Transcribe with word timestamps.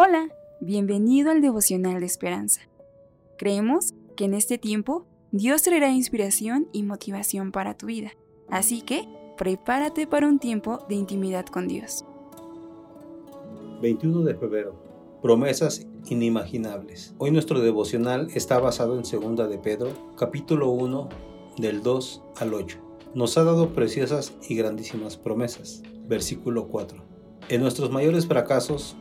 Hola, 0.00 0.28
bienvenido 0.60 1.32
al 1.32 1.40
devocional 1.40 1.98
de 1.98 2.06
esperanza. 2.06 2.60
Creemos 3.36 3.94
que 4.14 4.26
en 4.26 4.34
este 4.34 4.56
tiempo 4.56 5.06
Dios 5.32 5.62
traerá 5.62 5.90
inspiración 5.90 6.68
y 6.72 6.84
motivación 6.84 7.50
para 7.50 7.76
tu 7.76 7.86
vida, 7.86 8.12
así 8.48 8.82
que 8.82 9.08
prepárate 9.36 10.06
para 10.06 10.28
un 10.28 10.38
tiempo 10.38 10.86
de 10.88 10.94
intimidad 10.94 11.46
con 11.46 11.66
Dios. 11.66 12.04
21 13.82 14.22
de 14.22 14.36
febrero. 14.36 14.80
Promesas 15.20 15.84
inimaginables. 16.08 17.16
Hoy 17.18 17.32
nuestro 17.32 17.58
devocional 17.58 18.28
está 18.36 18.60
basado 18.60 18.94
en 18.94 19.02
2 19.02 19.50
de 19.50 19.58
Pedro, 19.58 19.90
capítulo 20.16 20.70
1, 20.70 21.08
del 21.56 21.82
2 21.82 22.22
al 22.36 22.54
8. 22.54 22.78
Nos 23.16 23.36
ha 23.36 23.42
dado 23.42 23.74
preciosas 23.74 24.32
y 24.48 24.54
grandísimas 24.54 25.16
promesas. 25.16 25.82
Versículo 26.06 26.68
4. 26.68 27.02
En 27.48 27.62
nuestros 27.62 27.90
mayores 27.90 28.28
fracasos 28.28 28.96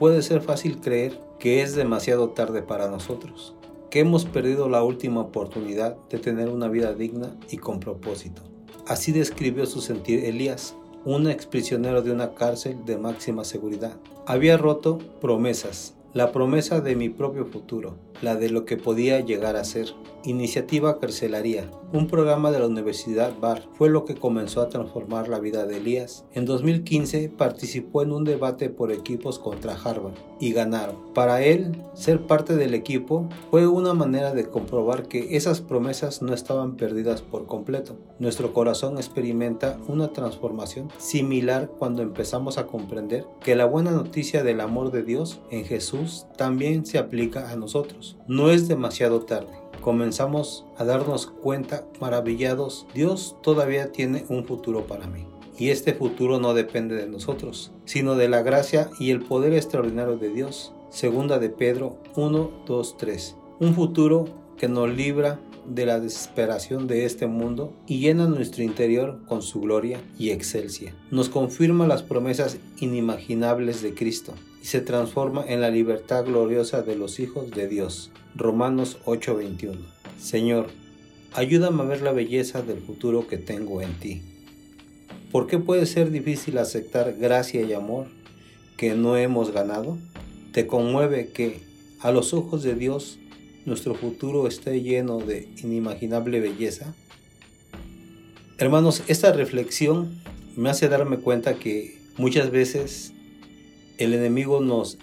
puede 0.00 0.22
ser 0.22 0.40
fácil 0.40 0.80
creer 0.80 1.20
que 1.38 1.60
es 1.60 1.74
demasiado 1.74 2.30
tarde 2.30 2.62
para 2.62 2.88
nosotros, 2.88 3.54
que 3.90 4.00
hemos 4.00 4.24
perdido 4.24 4.66
la 4.66 4.82
última 4.82 5.20
oportunidad 5.20 5.94
de 6.08 6.18
tener 6.18 6.48
una 6.48 6.68
vida 6.68 6.94
digna 6.94 7.36
y 7.50 7.58
con 7.58 7.80
propósito. 7.80 8.40
Así 8.86 9.12
describió 9.12 9.66
su 9.66 9.82
sentir 9.82 10.24
Elías, 10.24 10.74
un 11.04 11.28
exprisionero 11.28 12.00
de 12.00 12.12
una 12.12 12.32
cárcel 12.32 12.78
de 12.86 12.96
máxima 12.96 13.44
seguridad. 13.44 13.98
Había 14.24 14.56
roto 14.56 14.96
promesas, 15.20 15.92
la 16.14 16.32
promesa 16.32 16.80
de 16.80 16.96
mi 16.96 17.10
propio 17.10 17.44
futuro, 17.44 17.96
la 18.22 18.36
de 18.36 18.50
lo 18.50 18.64
que 18.64 18.76
podía 18.76 19.20
llegar 19.20 19.56
a 19.56 19.64
ser. 19.64 19.88
Iniciativa 20.22 20.98
Carcelaría, 20.98 21.70
un 21.94 22.06
programa 22.06 22.50
de 22.50 22.58
la 22.58 22.66
Universidad 22.66 23.32
Bar, 23.40 23.62
fue 23.72 23.88
lo 23.88 24.04
que 24.04 24.14
comenzó 24.14 24.60
a 24.60 24.68
transformar 24.68 25.28
la 25.28 25.38
vida 25.38 25.64
de 25.64 25.78
Elías. 25.78 26.26
En 26.34 26.44
2015 26.44 27.30
participó 27.30 28.02
en 28.02 28.12
un 28.12 28.24
debate 28.24 28.68
por 28.68 28.92
equipos 28.92 29.38
contra 29.38 29.72
Harvard 29.74 30.12
y 30.38 30.52
ganaron. 30.52 30.96
Para 31.14 31.42
él, 31.42 31.74
ser 31.94 32.26
parte 32.26 32.56
del 32.56 32.74
equipo 32.74 33.30
fue 33.50 33.66
una 33.66 33.94
manera 33.94 34.34
de 34.34 34.44
comprobar 34.44 35.08
que 35.08 35.36
esas 35.36 35.62
promesas 35.62 36.20
no 36.20 36.34
estaban 36.34 36.76
perdidas 36.76 37.22
por 37.22 37.46
completo. 37.46 37.96
Nuestro 38.18 38.52
corazón 38.52 38.98
experimenta 38.98 39.78
una 39.88 40.12
transformación 40.12 40.90
similar 40.98 41.70
cuando 41.78 42.02
empezamos 42.02 42.58
a 42.58 42.66
comprender 42.66 43.24
que 43.40 43.56
la 43.56 43.64
buena 43.64 43.90
noticia 43.90 44.44
del 44.44 44.60
amor 44.60 44.90
de 44.90 45.02
Dios 45.02 45.40
en 45.50 45.64
Jesús 45.64 46.26
también 46.36 46.84
se 46.84 46.98
aplica 46.98 47.50
a 47.50 47.56
nosotros. 47.56 48.09
No 48.26 48.50
es 48.50 48.68
demasiado 48.68 49.20
tarde 49.20 49.60
comenzamos 49.80 50.66
a 50.76 50.84
darnos 50.84 51.26
cuenta 51.26 51.84
maravillados, 52.00 52.86
Dios 52.94 53.36
todavía 53.42 53.92
tiene 53.92 54.24
un 54.28 54.44
futuro 54.44 54.86
para 54.86 55.06
mí. 55.06 55.26
Y 55.58 55.70
este 55.70 55.92
futuro 55.92 56.38
no 56.38 56.54
depende 56.54 56.94
de 56.94 57.06
nosotros, 57.06 57.72
sino 57.84 58.14
de 58.14 58.28
la 58.28 58.42
gracia 58.42 58.90
y 58.98 59.10
el 59.10 59.20
poder 59.20 59.52
extraordinario 59.52 60.16
de 60.16 60.30
Dios. 60.30 60.72
Segunda 60.90 61.38
de 61.38 61.50
Pedro 61.50 61.98
1, 62.16 62.50
2, 62.66 62.96
3. 62.96 63.36
Un 63.60 63.74
futuro 63.74 64.24
que 64.56 64.68
nos 64.68 64.88
libra 64.88 65.38
de 65.66 65.86
la 65.86 66.00
desesperación 66.00 66.86
de 66.86 67.04
este 67.04 67.26
mundo 67.26 67.72
y 67.86 68.00
llena 68.00 68.26
nuestro 68.26 68.62
interior 68.62 69.20
con 69.26 69.42
su 69.42 69.60
gloria 69.60 70.00
y 70.18 70.30
excelsia. 70.30 70.94
Nos 71.10 71.28
confirma 71.28 71.86
las 71.86 72.02
promesas 72.02 72.58
inimaginables 72.78 73.82
de 73.82 73.94
Cristo 73.94 74.34
y 74.62 74.66
se 74.66 74.80
transforma 74.80 75.44
en 75.46 75.60
la 75.60 75.70
libertad 75.70 76.24
gloriosa 76.24 76.82
de 76.82 76.96
los 76.96 77.20
hijos 77.20 77.50
de 77.50 77.68
Dios. 77.68 78.10
Romanos 78.34 78.98
8:21. 79.04 79.78
Señor, 80.18 80.68
ayúdame 81.32 81.82
a 81.82 81.86
ver 81.86 82.02
la 82.02 82.12
belleza 82.12 82.62
del 82.62 82.80
futuro 82.80 83.26
que 83.26 83.38
tengo 83.38 83.82
en 83.82 83.94
ti. 84.00 84.22
¿Por 85.30 85.46
qué 85.46 85.58
puede 85.58 85.86
ser 85.86 86.10
difícil 86.10 86.58
aceptar 86.58 87.14
gracia 87.16 87.62
y 87.62 87.72
amor 87.72 88.06
que 88.76 88.94
no 88.94 89.16
hemos 89.16 89.52
ganado? 89.52 89.96
¿Te 90.52 90.66
conmueve 90.66 91.30
que 91.30 91.60
a 92.00 92.10
los 92.10 92.34
ojos 92.34 92.64
de 92.64 92.74
Dios 92.74 93.19
nuestro 93.66 93.94
futuro 93.94 94.46
esté 94.46 94.82
lleno 94.82 95.18
de 95.18 95.48
inimaginable 95.62 96.40
belleza? 96.40 96.94
Hermanos, 98.58 99.02
esta 99.08 99.32
reflexión 99.32 100.20
me 100.56 100.70
hace 100.70 100.88
darme 100.88 101.18
cuenta 101.18 101.54
que 101.54 101.98
muchas 102.18 102.50
veces 102.50 103.12
el 103.98 104.14
enemigo 104.14 104.60
nos 104.60 104.98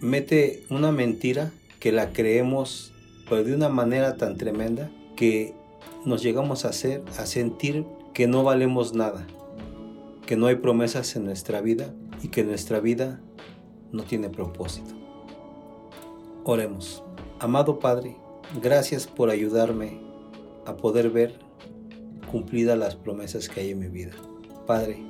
mete 0.00 0.62
una 0.70 0.92
mentira 0.92 1.52
que 1.80 1.92
la 1.92 2.12
creemos 2.12 2.92
pues, 3.28 3.46
de 3.46 3.54
una 3.54 3.68
manera 3.68 4.16
tan 4.16 4.36
tremenda 4.36 4.90
que 5.16 5.54
nos 6.04 6.22
llegamos 6.22 6.64
a 6.64 6.68
hacer, 6.68 7.02
a 7.18 7.26
sentir 7.26 7.84
que 8.14 8.26
no 8.26 8.44
valemos 8.44 8.94
nada, 8.94 9.26
que 10.26 10.36
no 10.36 10.46
hay 10.46 10.56
promesas 10.56 11.16
en 11.16 11.24
nuestra 11.24 11.60
vida 11.60 11.92
y 12.22 12.28
que 12.28 12.44
nuestra 12.44 12.80
vida 12.80 13.20
no 13.92 14.04
tiene 14.04 14.28
propósito. 14.28 14.94
Oremos. 16.44 17.02
Amado 17.40 17.78
Padre, 17.78 18.16
gracias 18.60 19.06
por 19.06 19.30
ayudarme 19.30 20.00
a 20.66 20.76
poder 20.76 21.08
ver 21.10 21.38
cumplidas 22.32 22.76
las 22.76 22.96
promesas 22.96 23.48
que 23.48 23.60
hay 23.60 23.70
en 23.70 23.78
mi 23.78 23.86
vida. 23.86 24.10
Padre, 24.66 25.00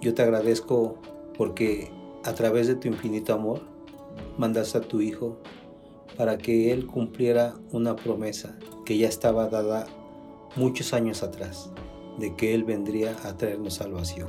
yo 0.00 0.14
te 0.14 0.22
agradezco 0.22 0.96
porque 1.36 1.90
a 2.24 2.32
través 2.32 2.66
de 2.66 2.76
tu 2.76 2.88
infinito 2.88 3.34
amor 3.34 3.60
mandaste 4.38 4.78
a 4.78 4.80
tu 4.80 5.02
Hijo 5.02 5.36
para 6.16 6.38
que 6.38 6.72
Él 6.72 6.86
cumpliera 6.86 7.54
una 7.72 7.94
promesa 7.94 8.56
que 8.86 8.96
ya 8.96 9.08
estaba 9.08 9.48
dada 9.48 9.86
muchos 10.56 10.94
años 10.94 11.22
atrás, 11.22 11.70
de 12.18 12.34
que 12.36 12.54
Él 12.54 12.64
vendría 12.64 13.14
a 13.22 13.36
traernos 13.36 13.74
salvación. 13.74 14.28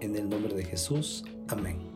En 0.00 0.16
el 0.16 0.28
nombre 0.28 0.54
de 0.54 0.64
Jesús, 0.64 1.24
amén. 1.48 1.91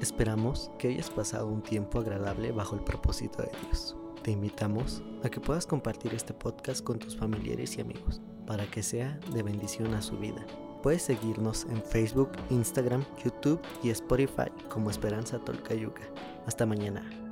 Esperamos 0.00 0.70
que 0.78 0.88
hayas 0.88 1.10
pasado 1.10 1.46
un 1.46 1.62
tiempo 1.62 1.98
agradable 1.98 2.52
bajo 2.52 2.76
el 2.76 2.82
propósito 2.82 3.42
de 3.42 3.50
Dios. 3.62 3.96
Te 4.22 4.30
invitamos 4.30 5.02
a 5.22 5.28
que 5.30 5.40
puedas 5.40 5.66
compartir 5.66 6.12
este 6.14 6.34
podcast 6.34 6.82
con 6.84 6.98
tus 6.98 7.16
familiares 7.16 7.76
y 7.76 7.80
amigos 7.80 8.20
para 8.46 8.66
que 8.70 8.82
sea 8.82 9.18
de 9.32 9.42
bendición 9.42 9.94
a 9.94 10.02
su 10.02 10.18
vida. 10.18 10.46
Puedes 10.82 11.02
seguirnos 11.02 11.66
en 11.70 11.82
Facebook, 11.82 12.30
Instagram, 12.50 13.04
YouTube 13.24 13.60
y 13.82 13.90
Spotify 13.90 14.50
como 14.68 14.90
Esperanza 14.90 15.38
Tolcayuca. 15.38 16.02
Hasta 16.46 16.66
mañana. 16.66 17.25